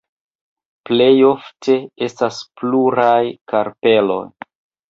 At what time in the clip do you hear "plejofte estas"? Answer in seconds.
0.89-2.41